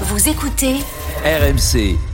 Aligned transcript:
Vous 0.00 0.28
écoutez 0.28 0.80
RMC. 1.24 2.13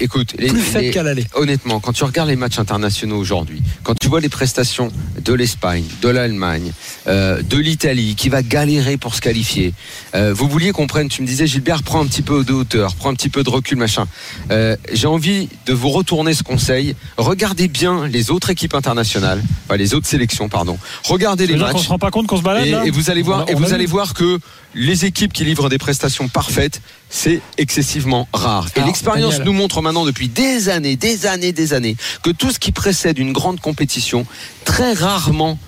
Écoute, 0.00 0.34
les- 0.38 0.48
Plus 0.48 0.60
faible 0.60 0.84
les- 0.86 0.90
qu'à 0.90 1.02
l'aller. 1.02 1.26
honnêtement, 1.34 1.80
quand 1.80 1.92
tu 1.92 2.04
regardes 2.04 2.28
les 2.28 2.36
matchs 2.36 2.58
internationaux 2.58 3.16
aujourd'hui, 3.16 3.62
quand 3.82 3.94
tu 3.98 4.08
vois 4.08 4.20
les 4.20 4.28
prestations 4.28 4.90
de 5.24 5.32
l'Espagne, 5.32 5.84
de 6.02 6.08
l'Allemagne, 6.08 6.72
euh, 7.06 7.42
de 7.42 7.56
l'Italie, 7.58 8.14
qui 8.16 8.28
va 8.28 8.42
galérer 8.42 8.96
pour 8.96 9.14
se 9.14 9.20
qualifier, 9.20 9.74
euh, 10.14 10.32
vous 10.34 10.48
vouliez 10.48 10.72
qu'on 10.72 10.86
prenne, 10.86 11.08
tu 11.08 11.22
me 11.22 11.26
disais, 11.26 11.46
Gilbert, 11.46 11.82
prends 11.82 12.02
un 12.02 12.06
petit 12.06 12.22
peu 12.22 12.44
de 12.44 12.52
hauteur, 12.52 12.94
prends 12.94 13.10
un 13.10 13.14
petit 13.14 13.28
peu 13.28 13.42
de 13.42 13.50
recul, 13.50 13.78
machin. 13.78 14.06
Euh, 14.50 14.76
J'ai 14.92 15.06
envie 15.06 15.48
de 15.66 15.72
vous 15.72 15.88
retourner 15.90 16.34
ce 16.34 16.42
conseil. 16.42 16.94
Regardez 17.16 17.68
bien 17.68 18.06
les 18.06 18.30
autres 18.30 18.50
équipes 18.50 18.74
internationales, 18.74 19.42
enfin 19.66 19.76
les 19.76 19.94
autres 19.94 20.06
sélections, 20.06 20.48
pardon. 20.48 20.78
Regardez 21.04 21.46
les 21.46 21.56
matchs. 21.56 21.82
se 21.84 21.88
rend 21.88 21.98
pas 21.98 22.10
compte 22.10 22.26
qu'on 22.26 22.36
se 22.36 22.42
balade 22.42 22.66
Et, 22.66 22.70
là 22.70 22.84
et 22.86 22.90
vous 22.90 23.10
allez 23.10 23.22
voir, 23.22 23.40
On 23.40 23.44
a- 23.48 23.50
et 23.50 23.54
on 23.54 23.58
vous 23.58 23.72
allez 23.72 23.86
voir 23.86 24.14
que 24.14 24.38
les 24.74 25.04
équipes 25.04 25.32
qui 25.32 25.44
livrent 25.44 25.68
des 25.68 25.78
prestations 25.78 26.28
parfaites, 26.28 26.80
c'est 27.12 27.42
excessivement 27.58 28.26
rare. 28.32 28.68
Et 28.74 28.80
l'expérience 28.80 29.38
nous 29.40 29.52
montre 29.52 29.82
maintenant 29.82 30.06
depuis 30.06 30.28
des 30.28 30.70
années, 30.70 30.96
des 30.96 31.26
années, 31.26 31.52
des 31.52 31.74
années, 31.74 31.96
que 32.22 32.30
tout 32.30 32.50
ce 32.50 32.58
qui 32.58 32.72
précède 32.72 33.18
une 33.18 33.32
grande 33.32 33.60
compétition, 33.60 34.26
très 34.64 34.94
rarement 34.94 35.58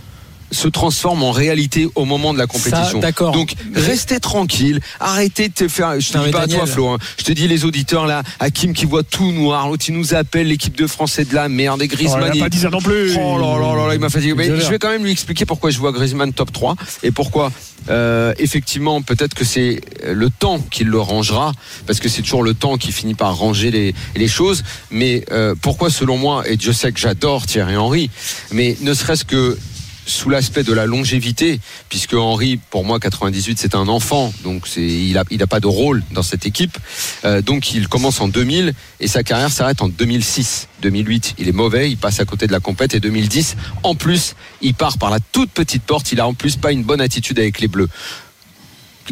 se 0.55 0.69
transforme 0.69 1.23
en 1.23 1.31
réalité 1.33 1.89
au 1.95 2.05
moment 2.05 2.33
de 2.33 2.39
la 2.39 2.47
compétition. 2.47 3.01
d'accord. 3.01 3.33
Donc 3.33 3.55
restez 3.75 4.21
tranquille, 4.21 4.81
arrêtez 5.01 5.49
de 5.49 5.55
te 5.55 5.69
faire. 5.69 6.01
Je 6.01 6.13
te 6.13 6.19
Non, 6.19 6.25
dis 6.25 6.31
pas 6.31 6.43
à 6.43 6.47
toi. 6.47 6.67
Flo, 6.67 6.89
hein. 6.89 6.99
je 7.19 7.25
te 7.25 7.33
dis 7.33 7.47
les 7.49 7.65
auditeurs 7.65 8.07
là, 8.07 8.23
Hakim 8.41 8.73
qui 8.73 8.85
voit 8.87 9.03
tout 9.03 9.33
noir, 9.33 9.69
l'autre 9.69 9.85
il 9.89 9.95
nous 9.97 10.15
appelle 10.15 10.47
l'équipe 10.49 10.77
de 10.77 10.87
France 10.87 11.19
est 11.19 11.29
de 11.29 11.35
la 11.35 11.49
merde 11.49 11.83
et 11.83 11.89
Oh, 11.93 11.95
Griezmann. 11.95 12.31
il 12.33 12.37
il- 12.37 12.41
a 12.43 12.45
pas 12.47 12.49
dit 12.49 12.59
ça 12.59 12.71
non 12.71 12.81
plus. 12.81 13.17
Oh 13.19 13.39
là 13.39 13.59
là 13.59 13.75
là 13.77 13.89
là, 13.89 13.95
il 13.95 14.01
m'a 14.01 14.09
fatigué. 14.09 14.35
Mais 14.35 14.47
je 14.47 14.71
vais 14.71 14.79
quand 14.79 14.91
même 14.91 15.05
lui 15.05 15.11
expliquer 15.13 15.45
pourquoi 15.45 15.71
je 15.71 15.79
vois 15.79 15.93
Griezmann 15.93 16.33
top 16.33 16.53
3 16.53 16.77
et 17.03 17.11
pourquoi 17.11 17.53
euh, 17.91 18.33
effectivement 18.39 19.03
peut-être 19.03 19.35
que 19.35 19.45
c'est 19.45 19.81
le 20.07 20.31
temps 20.31 20.59
qui 20.71 20.85
le 20.85 20.99
rangera 20.99 21.53
parce 21.87 22.01
que 22.01 22.09
c'est 22.09 22.23
toujours 22.23 22.43
le 22.43 22.55
temps 22.55 22.77
qui 22.79 22.93
finit 22.93 23.15
par 23.15 23.37
ranger 23.37 23.71
les, 23.71 23.95
les 24.17 24.29
choses. 24.29 24.63
Mais 24.91 25.25
euh, 25.33 25.55
pourquoi 25.61 25.91
selon 25.91 26.17
moi 26.17 26.49
et 26.49 26.57
je 26.59 26.73
sais 26.73 26.93
que 26.93 27.01
j'adore 27.01 27.47
Thierry 27.47 27.77
Henry, 27.77 28.11
mais 28.53 28.77
ne 28.81 28.95
serait-ce 28.95 29.25
que 29.25 29.59
sous 30.07 30.29
l'aspect 30.29 30.63
de 30.63 30.73
la 30.73 30.87
longévité, 30.87 31.61
puisque 31.89 32.15
Henry, 32.15 32.59
pour 32.71 32.85
moi, 32.85 33.01
98, 33.01 33.59
c'est 33.59 33.75
un 33.75 33.89
enfant, 33.89 34.33
donc 34.43 34.69
il 34.77 35.17
a, 35.19 35.25
il 35.31 35.43
a 35.43 35.47
pas 35.47 35.61
de 35.61 35.67
rôle 35.67 36.03
dans 36.13 36.23
cette 36.23 36.47
équipe. 36.47 36.79
Euh, 37.25 37.43
donc 37.43 37.73
il 37.73 37.89
commence 37.89 38.21
en 38.21 38.29
2000 38.29 38.75
et 39.01 39.09
sa 39.09 39.23
carrière 39.23 39.51
s'arrête 39.51 39.83
en 39.83 39.89
2006. 39.89 40.69
2008, 40.83 41.35
il 41.39 41.49
est 41.49 41.53
mauvais, 41.53 41.91
il 41.91 41.97
passe 41.97 42.21
à 42.21 42.25
côté 42.25 42.47
de 42.47 42.53
la 42.53 42.61
compète 42.61 42.95
et 42.95 43.01
2010, 43.01 43.57
en 43.83 43.95
plus, 43.95 44.35
il 44.61 44.75
part 44.75 44.99
par 44.99 45.11
la 45.11 45.19
toute 45.21 45.51
petite 45.51 45.83
porte. 45.83 46.13
Il 46.13 46.21
a 46.21 46.27
en 46.27 46.35
plus 46.35 46.57
pas 46.57 46.73
une 46.73 46.83
bonne 46.83 47.01
attitude 47.01 47.39
avec 47.39 47.61
les 47.61 47.69
Bleus. 47.69 47.89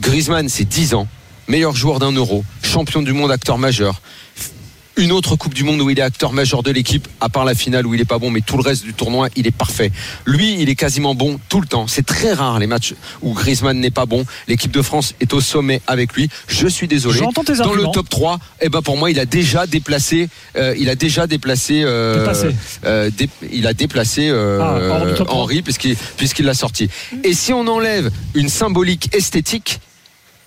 Griezmann, 0.01 0.49
c'est 0.49 0.65
10 0.65 0.95
ans, 0.95 1.09
meilleur 1.49 1.77
joueur 1.77 1.99
d'un 1.99 2.13
euro, 2.13 2.45
champion 2.63 3.03
du 3.03 3.13
monde, 3.13 3.31
acteur 3.31 3.59
majeur. 3.59 4.01
Une 4.97 5.11
autre 5.13 5.37
Coupe 5.37 5.55
du 5.55 5.65
Monde 5.65 5.81
où 5.81 5.89
il 5.91 5.99
est 5.99 6.03
acteur 6.03 6.33
majeur 6.33 6.63
de 6.63 6.71
l'équipe, 6.71 7.09
à 7.21 7.29
part 7.29 7.45
la 7.47 7.55
finale 7.55 7.87
où 7.87 7.95
il 7.95 8.01
est 8.01 8.05
pas 8.05 8.19
bon, 8.19 8.31
mais 8.31 8.41
tout 8.43 8.57
le 8.57 8.63
reste 8.63 8.85
du 8.85 8.93
tournoi, 8.93 9.29
il 9.37 9.47
est 9.47 9.51
parfait. 9.57 9.91
Lui, 10.27 10.61
il 10.61 10.69
est 10.69 10.75
quasiment 10.75 11.15
bon 11.15 11.41
tout 11.49 11.61
le 11.61 11.67
temps. 11.67 11.87
C'est 11.87 12.05
très 12.05 12.33
rare 12.35 12.59
les 12.59 12.67
matchs 12.67 12.95
où 13.23 13.33
Griezmann 13.33 13.79
n'est 13.81 13.91
pas 13.91 14.05
bon. 14.07 14.25
L'équipe 14.49 14.71
de 14.71 14.83
France 14.83 15.15
est 15.21 15.33
au 15.33 15.41
sommet 15.41 15.81
avec 15.87 16.13
lui. 16.13 16.29
Je 16.47 16.67
suis 16.69 16.89
désolé. 16.89 17.19
J'entends 17.19 17.43
tes 17.43 17.55
Dans 17.55 17.73
le 17.73 17.85
top 17.93 18.09
3, 18.09 18.39
eh 18.61 18.69
ben 18.69 18.83
pour 18.83 18.97
moi, 18.99 19.11
il 19.11 19.19
a 19.19 19.25
déjà 19.25 19.67
déplacé, 19.67 20.29
euh, 20.57 20.75
il 20.79 20.91
a 20.91 20.95
déjà 20.95 21.27
déplacé, 21.27 21.83
euh, 21.85 22.27
euh, 22.85 23.11
dé- 23.17 23.31
il 23.51 23.67
a 23.67 23.73
déplacé 23.75 24.29
euh, 24.29 24.59
Ah, 24.61 24.77
hors 25.01 25.07
du 25.07 25.15
top 25.15 25.27
3. 25.29 25.39
Henry 25.41 25.63
puisqu'il 25.63 25.97
puisqu'il 26.17 26.45
l'a 26.45 26.55
sorti. 26.55 26.89
Et 27.25 27.33
si 27.33 27.53
on 27.53 27.67
enlève 27.67 28.11
une 28.35 28.49
symbolique 28.51 29.09
esthétique, 29.15 29.81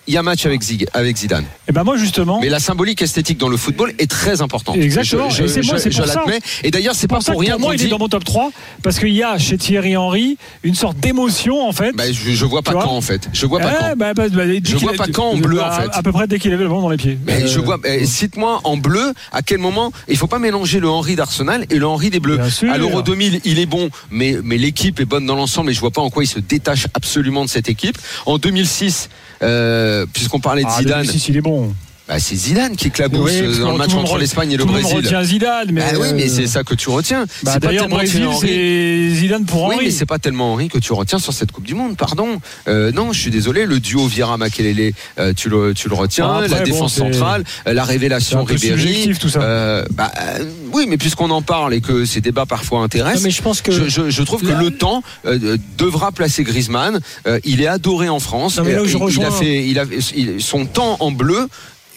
il 0.07 0.13
y 0.13 0.17
a 0.17 0.23
match 0.23 0.45
avec, 0.45 0.61
Zig, 0.61 0.85
avec 0.93 1.17
Zidane. 1.17 1.45
Et 1.67 1.71
ben 1.71 1.83
moi 1.83 1.97
justement. 1.97 2.39
Mais 2.41 2.49
la 2.49 2.59
symbolique 2.59 3.01
esthétique 3.01 3.37
dans 3.37 3.49
le 3.49 3.57
football 3.57 3.93
est 3.99 4.09
très 4.09 4.41
importante. 4.41 4.77
Exactement. 4.77 5.29
Je, 5.29 5.43
Et 5.43 5.47
je- 5.63 5.67
moi, 5.67 5.79
c'est 5.79 5.91
je 5.91 6.03
ça. 6.03 6.05
l'admets. 6.05 6.39
Et 6.63 6.71
d'ailleurs, 6.71 6.95
c'est 6.95 7.07
pas 7.07 7.19
pour 7.19 7.39
rien 7.39 7.53
pour 7.53 7.61
moi, 7.61 7.75
il 7.75 7.81
est 7.81 7.85
dit. 7.85 7.89
dans 7.89 7.97
mon 7.99 8.07
top 8.07 8.23
3 8.23 8.51
parce 8.83 8.99
qu'il 8.99 9.13
y 9.13 9.23
a 9.23 9.37
chez 9.37 9.57
Thierry 9.57 9.97
Henry 9.97 10.37
une 10.63 10.75
sorte 10.75 10.97
d'émotion 10.99 11.67
en 11.67 11.71
fait. 11.71 11.91
Bah, 11.95 12.11
je, 12.11 12.31
je 12.31 12.45
vois 12.45 12.61
pas 12.61 12.73
quand 12.73 12.91
en 12.95 13.01
fait. 13.01 13.29
Je 13.33 13.45
vois 13.45 13.59
pas 13.59 13.71
Eh, 13.73 13.79
quand. 13.79 13.97
bah, 13.97 14.13
bah, 14.13 14.27
bah, 14.29 14.43
Je 14.63 14.75
vois 14.77 14.93
pas 14.93 15.07
quand 15.07 15.29
en 15.31 15.37
bleu, 15.37 15.61
en 15.61 15.71
fait. 15.71 15.89
À 15.91 16.03
peu 16.03 16.11
près 16.11 16.27
dès 16.27 16.39
qu'il 16.39 16.53
avait 16.53 16.63
le 16.63 16.69
ballon 16.69 16.81
dans 16.81 16.89
les 16.89 16.97
pieds. 16.97 17.17
Mais 17.25 17.43
Euh, 17.43 17.47
je 17.47 17.59
vois. 17.59 17.79
eh, 17.85 18.05
Cite-moi 18.05 18.61
en 18.63 18.77
bleu 18.77 19.13
à 19.31 19.41
quel 19.41 19.57
moment. 19.59 19.91
Il 20.07 20.17
faut 20.17 20.27
pas 20.27 20.39
mélanger 20.39 20.79
le 20.79 20.89
Henry 20.89 21.15
d'Arsenal 21.15 21.65
et 21.69 21.75
le 21.77 21.87
Henry 21.87 22.09
des 22.09 22.19
Bleus. 22.19 22.39
À 22.71 22.77
l'Euro 22.77 23.01
2000, 23.01 23.41
il 23.45 23.59
est 23.59 23.65
bon, 23.65 23.89
mais 24.11 24.37
mais 24.43 24.57
l'équipe 24.57 24.99
est 24.99 25.05
bonne 25.05 25.25
dans 25.25 25.35
l'ensemble 25.35 25.71
et 25.71 25.73
je 25.73 25.79
vois 25.79 25.91
pas 25.91 26.01
en 26.01 26.09
quoi 26.09 26.23
il 26.23 26.27
se 26.27 26.39
détache 26.39 26.87
absolument 26.93 27.43
de 27.45 27.49
cette 27.49 27.69
équipe. 27.69 27.97
En 28.25 28.37
2006, 28.37 29.09
euh, 29.43 29.94
puisqu'on 30.11 30.39
parlait 30.39 30.63
de 30.63 30.67
Ah, 30.69 30.77
Zidane, 30.79 31.01
2006, 31.03 31.29
il 31.29 31.37
est 31.37 31.41
bon. 31.41 31.73
Bah, 32.07 32.19
c'est 32.19 32.35
Zidane 32.35 32.75
qui 32.75 32.87
éclabousse 32.87 33.31
Oui, 33.31 33.39
euh, 33.41 33.59
dans 33.61 33.71
le 33.71 33.77
match 33.77 33.93
entre 33.95 34.15
re- 34.15 34.19
l'Espagne 34.19 34.51
et 34.51 34.57
le 34.57 34.61
Tout 34.63 34.67
le 34.67 34.73
monde 34.73 34.81
Brésil. 34.83 34.97
retient 35.05 35.23
Zidane, 35.23 35.69
mais. 35.71 35.81
Bah 35.81 35.97
oui, 35.99 36.07
mais 36.13 36.25
euh, 36.25 36.33
c'est 36.35 36.45
ça 36.47 36.63
que 36.63 36.75
tu 36.75 36.89
retiens. 36.89 37.25
bah, 37.43 37.51
c'est 37.53 37.59
pas 37.59 37.67
D'ailleurs, 37.67 37.87
Brésil, 37.89 38.21
Thierry 38.21 38.35
Henry. 38.35 38.47
c'est 38.47 39.15
Zidane 39.21 39.45
pour 39.45 39.63
Oui, 39.63 39.75
Henry. 39.75 39.85
mais 39.85 39.91
c'est 39.91 40.05
pas 40.05 40.19
tellement 40.19 40.53
Henri 40.53 40.67
que 40.69 40.77
tu 40.77 40.93
retiens 40.93 41.17
sur 41.19 41.33
cette 41.33 41.51
Coupe 41.51 41.65
du 41.65 41.73
Monde, 41.73 41.97
pardon. 41.97 42.39
Euh, 42.67 42.91
non, 42.91 43.11
je 43.11 43.19
suis 43.19 43.31
désolé, 43.31 43.65
le 43.65 43.79
duo 43.79 44.05
Vieira 44.07 44.37
Makelele, 44.37 44.93
euh, 45.19 45.33
tu 45.35 45.49
le 45.49 45.73
tu 45.73 45.89
le 45.89 45.95
retiens, 45.95 46.27
Ah, 46.27 46.35
après, 46.43 46.47
la 46.49 46.59
défense 46.61 46.99
bon, 46.99 47.11
centrale, 47.11 47.43
euh, 47.67 47.73
la 47.73 47.83
révélation 47.83 48.43
Ribéry. 48.43 49.11
tout 49.19 49.29
ça. 49.29 49.41
Euh, 49.41 49.85
bah, 49.91 50.11
euh, 50.39 50.45
oui, 50.73 50.85
mais 50.87 50.97
puisqu'on 50.97 51.31
en 51.31 51.41
parle 51.41 51.73
et 51.73 51.81
que 51.81 52.05
ces 52.05 52.21
débats 52.21 52.45
parfois 52.45 52.79
Non, 52.79 52.85
intéressent. 52.85 53.23
mais 53.23 53.31
je 53.31 53.41
pense 53.41 53.61
que. 53.61 53.71
Je, 53.71 53.89
je- 53.89 54.09
je 54.11 54.23
trouve 54.23 54.41
que 54.41 54.47
Là- 54.47 54.59
le 54.61 54.71
temps 54.71 55.01
euh, 55.25 55.57
devra 55.77 56.11
placer 56.11 56.43
Griezmann. 56.43 56.99
Euh, 57.27 57.39
il 57.45 57.61
est 57.61 57.67
adoré 57.67 58.09
en 58.09 58.19
France. 58.19 58.57
Non, 58.57 58.63
mais 58.63 58.73
là 58.73 58.81
où 58.81 58.85
Euh, 58.85 58.87
je 58.87 58.91
il, 58.91 58.99
il 58.99 59.01
a 59.01 59.05
rejoins- 59.05 59.31
fait, 59.31 59.65
il 59.67 59.79
a, 59.79 59.83
il- 60.15 60.41
son 60.41 60.65
temps 60.65 60.97
en 60.99 61.11
bleu 61.11 61.47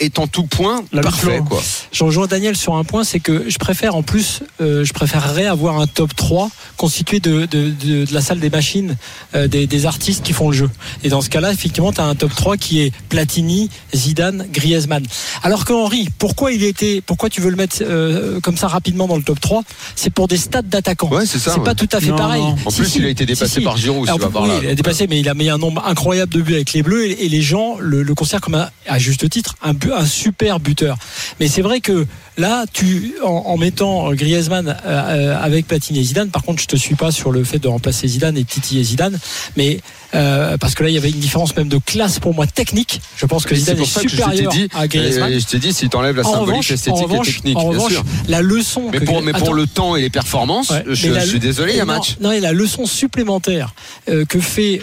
est 0.01 0.19
en 0.19 0.27
tout 0.27 0.45
point 0.45 0.83
La 0.93 1.03
parfait. 1.03 1.41
Quoi. 1.49 1.63
Je 1.93 2.05
rejoins 2.05 2.27
Daniel 2.27 2.57
sur 2.57 2.77
un 2.77 2.85
point, 2.85 3.05
c'est 3.05 3.21
que 3.21 3.45
je 3.49 3.59
préfère 3.59 3.95
en 3.97 4.03
plus, 4.03 4.41
euh, 4.61 4.85
je 4.85 4.93
préférerais 4.93 5.47
avoir 5.47 5.81
un 5.81 5.87
top 5.87 6.15
3 6.15 6.51
constitué 6.77 7.21
de, 7.21 7.47
de, 7.47 7.71
de, 7.71 8.05
de 8.05 8.15
la 8.15 8.21
salle 8.21 8.39
des 8.41 8.51
machines, 8.51 8.97
euh, 9.35 9.49
des, 9.49 9.67
des 9.67 9.87
artistes 9.87 10.23
qui 10.25 10.33
font 10.33 10.51
le 10.51 10.57
jeu. 10.57 10.71
Et 11.05 11.09
dans 11.09 11.21
ce 11.21 11.31
cas-là, 11.31 11.53
effectivement, 11.53 11.93
tu 11.93 12.01
as 12.01 12.05
un 12.05 12.15
top 12.15 12.35
3 12.35 12.57
qui 12.57 12.81
est 12.81 12.93
Platini, 13.09 13.71
Zidane, 13.95 14.47
Griezmann. 14.53 15.05
Alors 15.43 15.65
que 15.65 15.73
Henri, 15.73 16.09
pourquoi 16.19 16.53
il 16.53 16.63
était, 16.65 17.01
pourquoi 17.05 17.29
tu 17.31 17.41
veux 17.41 17.51
le 17.51 17.57
mettre 17.57 17.79
euh, 17.83 18.41
comme 18.41 18.57
ça 18.57 18.69
rapidement 18.69 19.07
dans 19.09 19.17
le 19.17 19.23
top 19.23 19.41
3 19.41 19.63
C'est 19.97 20.11
pour 20.11 20.29
des 20.29 20.37
stades 20.37 20.69
d'attaquants. 20.69 21.09
Ouais, 21.11 21.27
c'est 21.27 21.39
ça. 21.39 21.53
C'est 21.53 21.59
ouais. 21.59 21.65
pas 21.65 21.75
tout 21.75 21.89
à 21.93 22.01
fait 22.01 22.11
Non, 22.11 22.17
pareil. 22.17 22.43
non. 22.43 22.57
En 22.65 22.71
Si, 22.71 22.81
plus, 22.83 22.89
si. 22.91 22.99
il 22.99 23.05
a 23.07 23.09
été 23.09 23.27
dépassé 23.27 23.59
si. 23.59 23.65
par 23.65 23.77
Giroud. 23.77 24.07
Alors, 24.09 24.19
tu 24.19 24.23
vas 24.25 24.29
voir 24.31 24.45
oui, 24.45 24.51
là. 24.51 24.59
il 24.63 24.69
a 24.69 24.75
dépassé, 24.75 25.07
mais 25.09 25.19
il 25.21 25.29
a 25.29 25.35
mis 25.35 25.49
un 25.49 25.59
nombre 25.59 25.85
incroyable 25.87 26.33
de 26.33 26.41
buts 26.41 26.55
avec 26.55 26.73
les 26.73 26.83
Bleus 26.83 27.07
et, 27.07 27.25
et 27.25 27.29
les 27.29 27.43
gens 27.43 27.77
le, 27.81 28.03
le 28.03 28.15
considèrent 28.15 28.41
comme 28.41 28.55
un, 28.55 28.69
à 28.87 28.99
juste 28.99 29.29
titre 29.29 29.57
un, 29.63 29.73
bu- 29.75 29.88
un 29.97 30.07
super 30.07 30.61
buteur. 30.61 30.97
Mais 31.41 31.49
c'est 31.49 31.63
vrai 31.63 31.81
que 31.81 32.07
là, 32.37 32.65
tu 32.73 33.15
en, 33.25 33.29
en 33.47 33.57
mettant 33.57 34.13
Griezmann 34.13 34.69
euh, 34.69 34.75
euh, 34.87 35.39
avec 35.41 35.67
Platini 35.67 36.01
et 36.01 36.03
Zidane, 36.03 36.31
par 36.31 36.43
contre, 36.43 36.63
je 36.63 36.67
te 36.67 36.77
suis 36.77 36.95
pas 36.95 37.11
sur 37.11 37.33
le 37.33 37.45
fait 37.45 37.59
de 37.59 37.69
remplacer 37.69 38.07
Zidane 38.09 38.37
et 38.37 38.45
Titi 38.45 38.79
et 38.79 38.85
Zidane, 38.85 39.19
mais 39.57 39.81
euh, 40.15 40.57
parce 40.57 40.75
que 40.75 40.83
là, 40.83 40.89
il 40.89 40.95
y 40.95 40.99
avait 40.99 41.11
une 41.11 41.19
différence 41.19 41.55
même 41.57 41.69
de 41.69 41.79
classe 41.79 42.19
pour 42.19 42.35
moi 42.35 42.47
technique. 42.47 43.01
Je 43.17 43.27
pense 43.27 43.45
que 43.45 43.55
Zidane 43.55 43.79
est, 43.81 43.95
que 43.95 44.09
je 44.09 44.17
supérieur 44.17 44.53
dit, 44.53 44.69
à 44.75 44.89
Griezmann. 44.89 45.33
Et 45.33 45.41
je 45.41 45.47
t'ai 45.47 45.59
dit, 45.59 45.73
si 45.73 45.89
t'enlèves 45.89 46.17
la 46.17 46.23
en 46.27 46.33
symbolique 46.33 46.49
revanche, 46.51 46.71
esthétique 46.71 47.03
revanche, 47.03 47.29
et 47.29 47.33
technique, 47.33 47.57
en 47.57 47.61
bien 47.61 47.71
revanche, 47.71 47.93
sûr. 47.93 48.05
la 48.29 48.41
leçon. 48.41 48.89
Mais 48.93 49.01
que- 49.01 49.05
pour, 49.05 49.23
mais 49.23 49.33
pour 49.33 49.43
Attends. 49.43 49.53
le 49.53 49.67
temps 49.67 49.97
et 49.97 50.01
les 50.03 50.11
performances, 50.11 50.71
Ouais, 50.71 50.85
je, 50.89 51.21
suis 51.21 51.39
désolé, 51.41 51.73
il 51.73 51.79
y 51.79 51.81
a 51.81 51.85
match. 51.85 52.17
Non, 52.21 52.33
et 52.33 52.41
la 52.41 52.53
leçon 52.53 52.87
supplémentaire 52.87 53.75
euh, 54.09 54.25
que 54.25 54.41
fait 54.41 54.81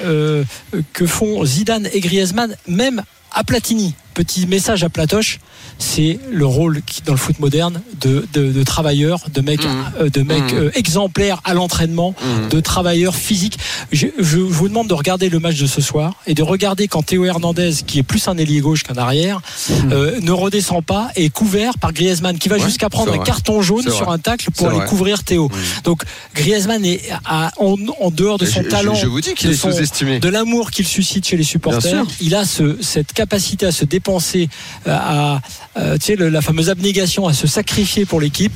que 0.94 1.06
font 1.06 1.44
Zidane 1.46 1.88
et 1.94 2.00
Griezmann, 2.00 2.56
même 2.68 3.04
à 3.32 3.44
Platini. 3.44 3.94
Petit 4.16 4.48
message 4.48 4.84
à 4.84 4.90
Platoche, 4.90 5.40
c'est 5.78 6.20
le 6.32 6.46
rôle 6.46 6.82
qui, 6.84 7.02
dans 7.02 7.12
le 7.12 7.18
foot 7.20 7.38
moderne 7.40 7.82
de, 8.00 8.26
de, 8.32 8.50
de 8.50 8.64
travailleurs, 8.64 9.20
de 9.34 9.42
mecs, 9.42 9.66
Mhm. 9.66 9.86
euh, 10.00 10.10
de 10.10 10.22
mecs 10.22 10.54
Mhm. 10.54 10.58
euh, 10.60 10.72
exemplaires 10.74 11.42
à 11.44 11.54
l'entraînement, 11.54 12.16
Mhm. 12.24 12.48
de 12.50 12.60
travailleurs 12.62 13.14
physiques. 13.14 13.58
Je, 13.92 14.08
je 14.18 14.38
vous 14.38 14.70
demande 14.70 14.88
de 14.88 14.94
regarder 14.94 15.28
le 15.28 15.40
match 15.40 15.58
de 15.60 15.68
ce 15.68 15.82
soir 15.82 16.14
et 16.28 16.34
de 16.34 16.42
regarder 16.44 16.88
quand 16.88 17.04
Théo 17.04 17.26
Hernandez, 17.26 17.74
qui 17.86 18.00
est 18.00 18.04
plus 18.04 18.26
un 18.30 18.38
ailier 18.38 18.62
gauche 18.62 18.84
qu'un 18.84 18.96
arrière, 18.96 19.42
euh, 19.92 20.18
ne 20.22 20.32
redescend 20.32 20.82
pas 20.82 21.10
et 21.18 21.26
est 21.26 21.30
couvert 21.30 21.78
par 21.78 21.92
Griezmann, 21.92 22.38
qui 22.40 22.48
va 22.48 22.56
Ouais, 22.56 22.62
jusqu'à 22.64 22.90
prendre 22.90 23.12
un 23.14 23.18
carton 23.18 23.62
jaune 23.62 23.92
sur 23.92 24.10
un 24.12 24.18
tacle 24.18 24.52
pour 24.52 24.68
aller 24.70 24.78
vrai. 24.78 24.88
couvrir 24.88 25.26
Théo. 25.26 25.52
Donc 25.84 26.04
Griezmann 26.34 26.86
est 26.86 27.02
à- 27.26 27.52
en, 27.58 27.76
en 28.00 28.12
dehors 28.12 28.38
de 28.38 28.46
son 28.46 28.64
Je- 28.64 28.70
talent, 28.70 28.96
Je, 28.96 29.08
vous 29.08 29.20
dis 29.20 29.34
de 29.34 29.50
est 29.50 29.54
son- 29.56 29.74
sous-estimé. 29.74 30.20
de 30.20 30.30
l'amour 30.30 30.72
qu'il 30.72 30.88
suscite 30.88 31.28
chez 31.28 31.36
les 31.36 31.44
supporters. 31.44 32.06
Il 32.22 32.34
a 32.34 32.46
ce, 32.46 32.78
cette 32.82 33.12
capacité 33.12 33.66
à 33.66 33.74
se 33.74 33.84
dépenser, 33.84 34.05
euh, 34.10 34.48
à, 34.88 35.42
euh, 35.78 35.98
tu 35.98 36.16
sais, 36.16 36.16
la 36.16 36.42
fameuse 36.42 36.70
abnégation, 36.70 37.28
à 37.28 37.34
se 37.34 37.48
sacrifier 37.48 38.06
pour 38.06 38.22
l'équipe, 38.22 38.54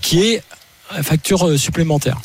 qui 0.00 0.22
est 0.22 0.42
une 0.96 1.02
facture 1.02 1.48
euh, 1.48 1.56
supplémentaire. 1.56 2.20